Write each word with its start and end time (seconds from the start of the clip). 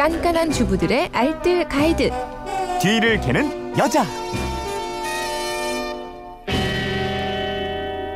깐깐한 0.00 0.50
주부들의 0.50 1.10
알뜰 1.12 1.68
가이드. 1.68 2.10
뒤를 2.80 3.20
캐는 3.20 3.76
여자. 3.76 4.02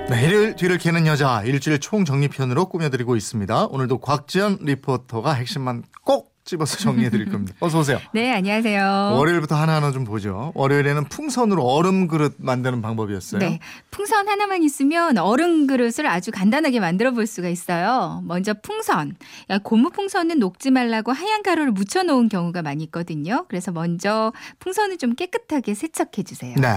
네, 0.09 0.25
일요일 0.25 0.57
뒤를 0.57 0.79
캐는 0.79 1.07
여자 1.07 1.43
일주일 1.43 1.81
총 1.81 2.07
정리편으로 2.07 2.71
꾸며드리고 2.71 3.17
있습니다. 3.17 3.67
오늘도 3.67 3.99
곽지연 3.99 4.61
리포터가 4.63 5.35
핵심만 5.35 5.83
꼭 6.07 6.34
집어서 6.45 6.77
정리해 6.77 7.09
드릴 7.09 7.31
겁니다. 7.31 7.57
어서 7.61 7.79
오세요. 7.79 7.99
네, 8.13 8.31
안녕하세요. 8.31 9.15
월요일부터 9.17 9.55
하나하나 9.55 9.93
좀 9.93 10.05
보죠. 10.05 10.53
월요일에는 10.55 11.05
풍선으로 11.05 11.63
얼음 11.63 12.07
그릇 12.07 12.35
만드는 12.37 12.83
방법이었어요. 12.83 13.39
네. 13.39 13.61
풍선 13.91 14.29
하나만 14.29 14.63
있으면 14.63 15.17
얼음 15.17 15.67
그릇을 15.67 16.07
아주 16.07 16.31
간단하게 16.31 16.81
만들어 16.81 17.13
볼 17.13 17.27
수가 17.27 17.49
있어요. 17.49 18.23
먼저 18.25 18.53
풍선. 18.53 19.17
고무 19.63 19.91
풍선은 19.91 20.39
녹지 20.39 20.71
말라고 20.71 21.13
하얀 21.13 21.43
가루를 21.43 21.73
묻혀 21.73 22.03
놓은 22.03 22.29
경우가 22.29 22.61
많이 22.61 22.85
있거든요. 22.85 23.47
그래서 23.49 23.73
먼저 23.73 24.33
풍선을 24.59 24.99
좀 24.99 25.15
깨끗하게 25.15 25.73
세척해 25.73 26.25
주세요. 26.27 26.55
네. 26.61 26.69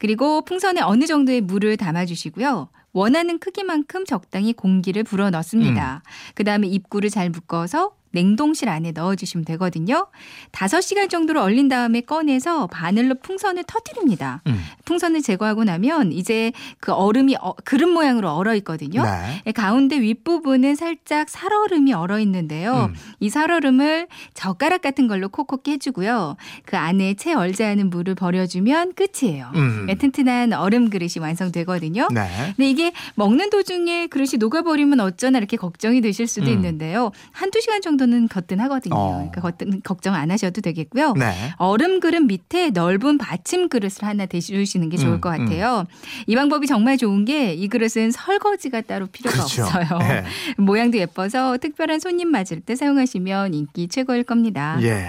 그리고 0.00 0.44
풍선에 0.44 0.80
어느 0.80 1.06
정도의 1.06 1.40
물을 1.40 1.76
담아 1.76 2.06
주시고요. 2.06 2.68
원하는 2.92 3.38
크기만큼 3.38 4.04
적당히 4.06 4.52
공기를 4.52 5.04
불어 5.04 5.30
넣습니다. 5.30 6.02
음. 6.04 6.32
그 6.34 6.42
다음에 6.42 6.66
입구를 6.66 7.10
잘 7.10 7.30
묶어서 7.30 7.92
냉동실 8.14 8.68
안에 8.68 8.92
넣어주시면 8.92 9.44
되거든요. 9.44 10.06
5시간 10.52 11.10
정도로 11.10 11.42
얼린 11.42 11.68
다음에 11.68 12.00
꺼내서 12.00 12.68
바늘로 12.68 13.16
풍선을 13.16 13.64
터뜨립니다. 13.64 14.40
음. 14.46 14.60
풍선을 14.84 15.20
제거하고 15.20 15.64
나면 15.64 16.12
이제 16.12 16.52
그 16.78 16.92
얼음이 16.92 17.36
어, 17.40 17.54
그릇 17.64 17.86
모양으로 17.86 18.30
얼어 18.30 18.54
있거든요. 18.56 19.02
네. 19.02 19.42
예, 19.46 19.52
가운데 19.52 20.00
윗부분은 20.00 20.76
살짝 20.76 21.28
살얼음이 21.28 21.92
얼어 21.92 22.20
있는데요. 22.20 22.90
음. 22.90 22.94
이 23.18 23.28
살얼음을 23.28 24.06
젓가락 24.34 24.82
같은 24.82 25.08
걸로 25.08 25.28
콕콕 25.28 25.62
깨주고요. 25.64 26.36
그 26.64 26.76
안에 26.76 27.14
채 27.14 27.34
얼지 27.34 27.64
않은 27.64 27.90
물을 27.90 28.14
버려주면 28.14 28.94
끝이에요. 28.94 29.50
음. 29.54 29.86
네, 29.86 29.96
튼튼한 29.96 30.52
얼음 30.52 30.90
그릇이 30.90 31.14
완성되거든요. 31.20 32.08
네. 32.14 32.28
근데 32.56 32.70
이게 32.70 32.92
먹는 33.16 33.50
도중에 33.50 34.06
그릇이 34.06 34.38
녹아버리면 34.38 35.00
어쩌나 35.00 35.38
이렇게 35.38 35.56
걱정이 35.56 36.00
되실 36.00 36.28
수도 36.28 36.46
음. 36.46 36.52
있는데요. 36.52 37.10
한두 37.32 37.60
시간 37.60 37.82
정도 37.82 38.03
정도는 38.04 38.28
거뜬하거든요. 38.28 38.94
어. 38.94 39.16
그러니까 39.30 39.40
거뜬, 39.40 39.80
걱정 39.82 40.14
안 40.14 40.30
하셔도 40.30 40.60
되겠고요. 40.60 41.14
네. 41.14 41.32
얼음 41.56 42.00
그릇 42.00 42.20
밑에 42.20 42.70
넓은 42.70 43.18
받침 43.18 43.68
그릇을 43.68 44.04
하나 44.04 44.26
대주시는 44.26 44.90
게 44.90 44.96
좋을 44.96 45.14
음, 45.14 45.20
것 45.20 45.34
음. 45.34 45.44
같아요. 45.44 45.80
음. 45.80 45.84
이 46.26 46.34
방법이 46.36 46.66
정말 46.66 46.96
좋은 46.96 47.24
게 47.24 47.54
이 47.54 47.68
그릇은 47.68 48.10
설거지가 48.10 48.82
따로 48.82 49.06
필요가 49.06 49.36
그렇죠. 49.36 49.64
없어요. 49.64 49.98
네. 49.98 50.24
모양도 50.58 50.98
예뻐서 50.98 51.56
특별한 51.58 52.00
손님 52.00 52.30
맞을 52.30 52.60
때 52.60 52.76
사용하시면 52.76 53.54
인기 53.54 53.88
최고일 53.88 54.24
겁니다. 54.24 54.78
예. 54.82 55.06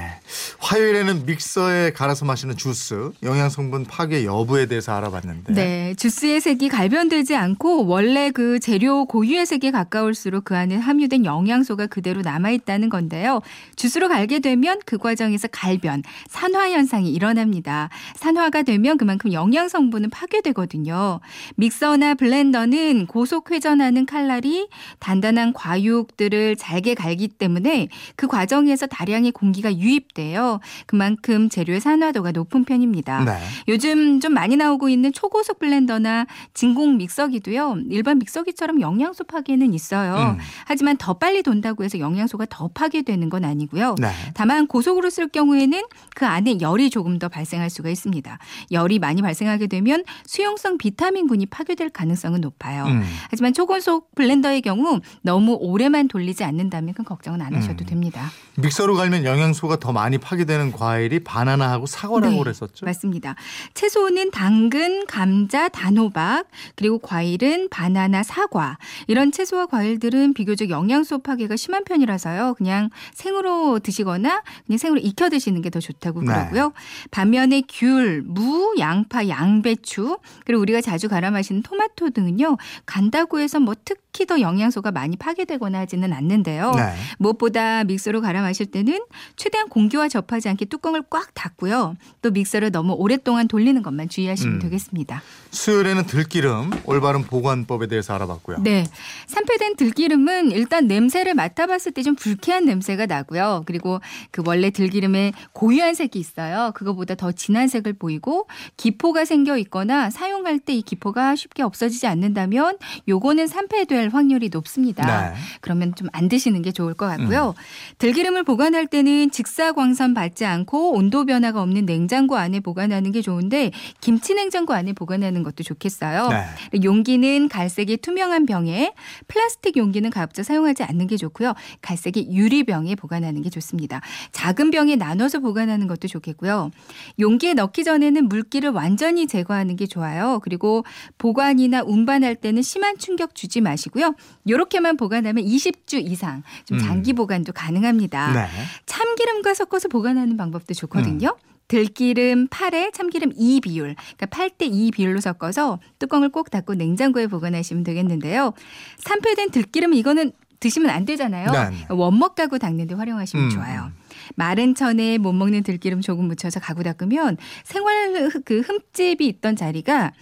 화요일에는 0.59 1.25
믹서에 1.25 1.91
갈아서 1.91 2.25
마시는 2.25 2.57
주스 2.57 3.11
영양 3.23 3.49
성분 3.49 3.85
파괴 3.85 4.25
여부에 4.25 4.65
대해서 4.67 4.93
알아봤는데. 4.93 5.53
네, 5.53 5.93
주스의 5.95 6.41
색이 6.41 6.69
갈변되지 6.69 7.35
않고 7.35 7.87
원래 7.87 8.31
그 8.31 8.59
재료 8.59 9.05
고유의 9.05 9.45
색에 9.45 9.71
가까울수록 9.71 10.45
그 10.45 10.55
안에 10.55 10.75
함유된 10.75 11.25
영양소가 11.25 11.87
그대로 11.87 12.21
남아 12.21 12.51
있다는 12.51 12.84
하는 12.85 12.89
건데요. 12.89 13.41
주스로 13.75 14.07
갈게 14.07 14.39
되면 14.39 14.79
그 14.85 14.97
과정에서 14.97 15.47
갈변, 15.49 16.03
산화 16.29 16.71
현상이 16.71 17.11
일어납니다. 17.11 17.89
산화가 18.15 18.63
되면 18.63 18.97
그만큼 18.97 19.33
영양 19.33 19.67
성분은 19.67 20.09
파괴되거든요. 20.09 21.19
믹서나 21.55 22.13
블렌더는 22.15 23.07
고속 23.07 23.51
회전하는 23.51 24.05
칼날이 24.05 24.69
단단한 24.99 25.53
과육들을 25.53 26.55
잘게 26.55 26.93
갈기 26.93 27.27
때문에 27.27 27.89
그 28.15 28.27
과정에서 28.27 28.85
다량의 28.87 29.31
공기가 29.31 29.75
유입돼요. 29.75 30.59
그만큼 30.85 31.49
재료의 31.49 31.81
산화도가 31.81 32.31
높은 32.31 32.63
편입니다. 32.63 33.25
네. 33.25 33.37
요즘 33.67 34.19
좀 34.19 34.33
많이 34.33 34.55
나오고 34.55 34.89
있는 34.89 35.11
초고속 35.11 35.59
블렌더나 35.59 36.27
진공 36.53 36.97
믹서기도요. 36.97 37.77
일반 37.89 38.19
믹서기처럼 38.19 38.81
영양소 38.81 39.23
파괴는 39.23 39.73
있어요. 39.73 40.35
음. 40.37 40.37
하지만 40.65 40.97
더 40.97 41.13
빨리 41.13 41.41
돈다고 41.43 41.83
해서 41.83 41.99
영양소가 41.99 42.45
더 42.49 42.67
접하게 42.75 43.01
되는 43.01 43.29
건 43.29 43.45
아니고요. 43.45 43.95
네. 43.99 44.11
다만 44.33 44.67
고속으로 44.67 45.09
쓸 45.09 45.29
경우에는 45.29 45.83
그 46.13 46.25
안에 46.25 46.57
열이 46.61 46.89
조금 46.89 47.17
더 47.17 47.29
발생할 47.29 47.69
수가 47.69 47.89
있습니다. 47.89 48.37
열이 48.71 48.99
많이 48.99 49.21
발생하게 49.21 49.67
되면 49.67 50.03
수용성 50.25 50.77
비타민군이 50.77 51.47
파괴될 51.47 51.89
가능성은 51.89 52.41
높아요. 52.41 52.85
음. 52.85 53.03
하지만 53.29 53.53
초고속 53.53 54.13
블렌더의 54.15 54.61
경우 54.61 54.99
너무 55.21 55.57
오래만 55.59 56.07
돌리지 56.07 56.43
않는다면 56.43 56.93
큰 56.93 57.05
걱정은 57.05 57.41
안 57.41 57.55
하셔도 57.55 57.85
음. 57.85 57.87
됩니다. 57.87 58.29
믹서로 58.57 58.95
갈면 58.95 59.25
영양소가 59.25 59.77
더 59.77 59.91
많이 59.91 60.17
파괴되는 60.17 60.71
과일이 60.73 61.19
바나나하고 61.19 61.85
사과라고 61.85 62.33
네, 62.33 62.39
그랬었죠? 62.39 62.85
맞습니다. 62.85 63.35
채소는 63.73 64.31
당근, 64.31 65.05
감자, 65.07 65.69
단호박, 65.69 66.47
그리고 66.75 66.99
과일은 66.99 67.69
바나나, 67.69 68.23
사과. 68.23 68.77
이런 69.07 69.31
채소와 69.31 69.67
과일들은 69.67 70.33
비교적 70.33 70.69
영양소 70.69 71.19
파괴가 71.19 71.55
심한 71.55 71.83
편이라서요. 71.85 72.55
그냥 72.65 72.89
생으로 73.13 73.77
드시거나 73.79 74.41
그냥 74.65 74.77
생으로 74.79 74.99
익혀 74.99 75.29
드시는 75.29 75.61
게 75.61 75.69
더 75.69 75.79
좋다고 75.81 76.21
네. 76.21 76.27
그러고요. 76.27 76.71
반면에 77.11 77.61
귤, 77.67 78.21
무, 78.25 78.75
양파, 78.79 79.27
양배추 79.27 80.17
그리고 80.45 80.61
우리가 80.61 80.79
자주 80.79 81.09
갈아 81.09 81.31
마시는 81.31 81.63
토마토 81.63 82.11
등은요. 82.11 82.55
간다고 82.85 83.39
해서 83.41 83.59
뭐 83.59 83.75
특히 83.83 84.25
더 84.25 84.39
영양소가 84.39 84.91
많이 84.91 85.17
파괴되거나 85.17 85.79
하지는 85.79 86.13
않는데요. 86.13 86.71
네. 86.71 86.93
무엇보다 87.17 87.83
믹서로 87.83 88.21
갈아 88.21 88.41
마실 88.41 88.67
때는 88.67 88.99
최대한 89.35 89.67
공기와 89.67 90.07
접하지 90.07 90.47
않게 90.49 90.65
뚜껑을 90.65 91.03
꽉 91.09 91.33
닫고요. 91.33 91.97
또 92.21 92.31
믹서를 92.31 92.71
너무 92.71 92.93
오랫동안 92.93 93.49
돌리는 93.49 93.81
것만 93.81 94.07
주의하시면 94.07 94.55
음. 94.55 94.59
되겠습니다. 94.59 95.21
수요일에는 95.51 96.05
들기름 96.05 96.71
올바른 96.85 97.23
보관법에 97.23 97.87
대해서 97.87 98.13
알아봤고요. 98.15 98.59
네. 98.61 98.85
산패된 99.27 99.75
들기름은 99.75 100.51
일단 100.51 100.87
냄새를 100.87 101.33
맡아봤을 101.33 101.91
때 101.91 102.05
좀 102.05 102.13
불쾌 102.15 102.44
한 102.51 102.65
냄새가 102.65 103.07
나고요. 103.07 103.63
그리고 103.65 104.01
그 104.31 104.43
원래 104.45 104.69
들기름에 104.69 105.33
고유한 105.53 105.95
색이 105.95 106.19
있어요. 106.19 106.71
그거보다 106.75 107.15
더 107.15 107.31
진한 107.31 107.67
색을 107.67 107.93
보이고 107.93 108.47
기포가 108.77 109.25
생겨 109.25 109.57
있거나 109.57 110.09
사용할 110.11 110.59
때 110.59 110.75
이 110.75 110.81
기포가 110.81 111.35
쉽게 111.35 111.63
없어지지 111.63 112.05
않는다면 112.07 112.77
요거는 113.07 113.47
산패될 113.47 114.09
확률이 114.09 114.49
높습니다. 114.49 115.29
네. 115.31 115.35
그러면 115.61 115.93
좀 115.95 116.05
안 116.13 116.29
드시는 116.29 116.61
게 116.61 116.71
좋을 116.71 116.93
것 116.93 117.07
같고요. 117.07 117.55
음. 117.57 117.61
들기름을 117.97 118.43
보관할 118.43 118.87
때는 118.87 119.31
직사광선 119.31 120.13
받지 120.13 120.45
않고 120.45 120.93
온도 120.93 121.25
변화가 121.25 121.61
없는 121.61 121.85
냉장고 121.85 122.37
안에 122.37 122.59
보관하는 122.61 123.11
게 123.11 123.21
좋은데 123.21 123.71
김치 124.01 124.33
냉장고 124.33 124.73
안에 124.73 124.93
보관하는 124.93 125.43
것도 125.43 125.63
좋겠어요. 125.63 126.29
네. 126.29 126.83
용기는 126.83 127.49
갈색이 127.49 127.97
투명한 127.97 128.45
병에 128.45 128.93
플라스틱 129.27 129.75
용기는 129.77 130.09
가급적 130.09 130.43
사용하지 130.43 130.83
않는 130.83 131.07
게 131.07 131.17
좋고요. 131.17 131.53
갈색이 131.81 132.34
유리병에 132.35 132.95
보관하는 132.95 133.41
게 133.41 133.49
좋습니다. 133.49 134.01
작은 134.31 134.71
병에 134.71 134.95
나눠서 134.95 135.39
보관하는 135.39 135.87
것도 135.87 136.07
좋겠고요. 136.07 136.71
용기에 137.19 137.53
넣기 137.53 137.83
전에는 137.83 138.27
물기를 138.27 138.69
완전히 138.69 139.27
제거하는 139.27 139.75
게 139.75 139.85
좋아요. 139.85 140.39
그리고 140.43 140.83
보관이나 141.17 141.81
운반할 141.83 142.35
때는 142.35 142.61
심한 142.61 142.97
충격 142.97 143.35
주지 143.35 143.61
마시고요. 143.61 144.15
이렇게만 144.45 144.97
보관하면 144.97 145.43
20주 145.43 146.05
이상 146.05 146.43
좀 146.65 146.77
장기 146.79 147.13
음. 147.13 147.15
보관도 147.15 147.53
가능합니다. 147.53 148.33
네. 148.33 148.47
참기름과 148.85 149.53
섞어서 149.53 149.87
보관하는 149.87 150.37
방법도 150.37 150.73
좋거든요. 150.73 151.29
음. 151.29 151.55
들기름 151.67 152.47
8에 152.47 152.93
참기름 152.93 153.31
2 153.35 153.61
비율, 153.61 153.95
그러니까 154.17 154.25
8대 154.27 154.69
2 154.71 154.91
비율로 154.91 155.19
섞어서 155.19 155.79
뚜껑을 155.99 156.29
꼭 156.29 156.51
닫고 156.51 156.75
냉장고에 156.75 157.27
보관하시면 157.27 157.83
되겠는데요. 157.83 158.53
산패된 158.99 159.51
들기름은 159.51 159.97
이거는 159.97 160.31
드시면 160.59 160.89
안 160.89 161.05
되잖아요. 161.05 161.51
네. 161.51 161.69
네. 161.69 161.85
원목 161.89 162.35
가구 162.35 162.59
닦는데 162.59 162.95
활용하시면 162.95 163.45
음. 163.45 163.49
좋아요. 163.49 163.91
마른 164.35 164.75
천에 164.75 165.17
못 165.17 165.33
먹는 165.33 165.63
들기름 165.63 166.01
조금 166.01 166.25
묻혀서 166.25 166.59
가구 166.59 166.83
닦으면 166.83 167.37
생활 167.63 168.31
그 168.45 168.61
흠집이 168.61 169.25
있던 169.27 169.55
자리가 169.55 170.13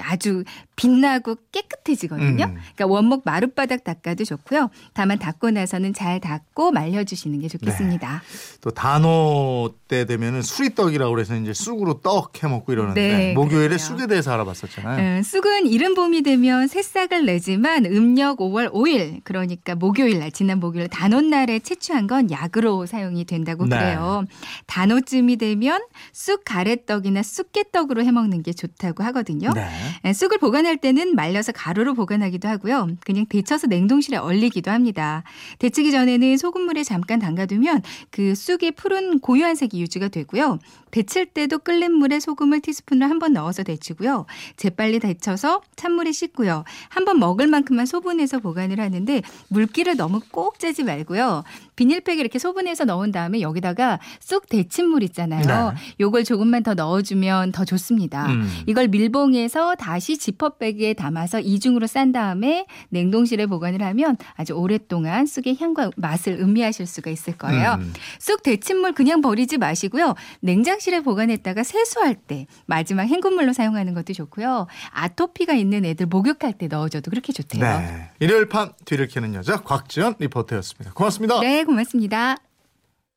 아주 0.00 0.44
빛나고 0.78 1.36
깨끗해지거든요. 1.50 2.44
음. 2.44 2.54
그러니까 2.54 2.86
원목 2.86 3.22
마룻바닥 3.24 3.82
닦아도 3.82 4.24
좋고요. 4.24 4.70
다만 4.94 5.18
닦고 5.18 5.50
나서는 5.50 5.92
잘 5.92 6.20
닦고 6.20 6.70
말려주시는 6.70 7.40
게 7.40 7.48
좋겠습니다. 7.48 8.22
네. 8.22 8.58
또 8.60 8.70
단오 8.70 9.74
때 9.88 10.04
되면은 10.04 10.42
수리떡이라고 10.42 11.12
그래서 11.12 11.34
이제 11.34 11.52
쑥으로 11.52 12.00
떡 12.00 12.42
해먹고 12.42 12.72
이러는데 12.72 13.08
네, 13.08 13.32
목요일에 13.32 13.68
그래요. 13.68 13.78
쑥에 13.78 14.06
대해서 14.06 14.32
알아봤었잖아요. 14.32 15.18
음, 15.18 15.22
쑥은 15.22 15.66
이른 15.66 15.94
봄이 15.94 16.22
되면 16.22 16.68
새싹을 16.68 17.26
내지만 17.26 17.84
음력 17.86 18.38
5월 18.38 18.72
5일 18.72 19.22
그러니까 19.24 19.74
목요일 19.74 20.20
날 20.20 20.30
지난 20.30 20.60
목요일 20.60 20.86
단오 20.88 21.20
날에 21.20 21.58
채취한 21.58 22.06
건 22.06 22.30
약으로 22.30 22.86
사용이 22.86 23.24
된다고 23.24 23.66
네. 23.66 23.76
그래요. 23.76 24.24
단오쯤이 24.66 25.36
되면 25.38 25.82
쑥 26.12 26.42
가래떡이나 26.44 27.22
쑥개떡으로 27.24 28.04
해먹는 28.04 28.44
게 28.44 28.52
좋다고 28.52 29.02
하거든요. 29.04 29.52
네. 29.54 30.12
쑥을 30.12 30.38
보관 30.38 30.67
보관할 30.68 30.76
때는 30.76 31.14
말려서 31.16 31.52
가루로 31.52 31.94
보관하기도 31.94 32.46
하고요. 32.46 32.88
그냥 33.04 33.24
데쳐서 33.28 33.66
냉동실에 33.68 34.18
얼리기도 34.18 34.70
합니다. 34.70 35.22
데치기 35.58 35.90
전에는 35.90 36.36
소금물에 36.36 36.84
잠깐 36.84 37.18
담가두면 37.18 37.82
그 38.10 38.34
쑥의 38.34 38.72
푸른 38.72 39.18
고유한 39.18 39.54
색이 39.54 39.80
유지가 39.80 40.08
되고요. 40.08 40.58
데칠 40.90 41.26
때도 41.26 41.58
끓는 41.58 41.92
물에 41.92 42.20
소금을 42.20 42.60
티스푼을 42.60 43.08
한 43.10 43.18
번 43.18 43.32
넣어서 43.32 43.62
데치고요. 43.64 44.26
재빨리 44.56 45.00
데쳐서 45.00 45.62
찬물에 45.76 46.12
씻고요. 46.12 46.64
한 46.90 47.04
번 47.04 47.18
먹을 47.18 47.46
만큼만 47.46 47.86
소분해서 47.86 48.38
보관을 48.38 48.78
하는데 48.80 49.22
물기를 49.48 49.96
너무 49.96 50.20
꼭 50.30 50.58
째지 50.58 50.84
말고요. 50.84 51.42
비닐팩에 51.76 52.20
이렇게 52.20 52.38
소분해서 52.38 52.84
넣은 52.84 53.10
다음에 53.12 53.40
여기다가 53.40 53.98
쑥 54.20 54.48
데친 54.48 54.88
물 54.88 55.02
있잖아요. 55.04 55.72
네. 55.72 55.78
요걸 56.00 56.24
조금만 56.24 56.62
더 56.62 56.74
넣어주면 56.74 57.52
더 57.52 57.64
좋습니다. 57.64 58.26
음. 58.26 58.48
이걸 58.66 58.88
밀봉해서 58.88 59.74
다시 59.76 60.16
지퍼 60.18 60.57
백에 60.58 60.94
담아서 60.94 61.40
이중으로 61.40 61.86
싼 61.86 62.12
다음에 62.12 62.66
냉동실에 62.90 63.46
보관을 63.46 63.82
하면 63.82 64.16
아주 64.34 64.54
오랫동안 64.54 65.26
쑥의 65.26 65.56
향과 65.58 65.90
맛을 65.96 66.34
음미하실 66.40 66.86
수가 66.86 67.10
있을 67.10 67.36
거예요. 67.36 67.76
음. 67.80 67.92
쑥 68.18 68.42
데친물 68.42 68.92
그냥 68.92 69.20
버리지 69.20 69.58
마시고요. 69.58 70.14
냉장실에 70.40 71.00
보관했다가 71.00 71.62
세수할 71.62 72.14
때 72.14 72.46
마지막 72.66 73.04
헹군물로 73.04 73.52
사용하는 73.52 73.94
것도 73.94 74.12
좋고요. 74.12 74.66
아토피가 74.90 75.54
있는 75.54 75.84
애들 75.84 76.06
목욕할 76.06 76.54
때 76.54 76.68
넣어줘도 76.68 77.10
그렇게 77.10 77.32
좋대요. 77.32 77.62
네. 77.62 78.10
일요일 78.20 78.48
밤 78.48 78.72
뒤를 78.84 79.08
캐는 79.08 79.34
여자 79.34 79.56
곽지연 79.62 80.16
리포터였습니다. 80.18 80.92
고맙습니다. 80.92 81.40
네, 81.40 81.64
고맙습니다. 81.64 82.47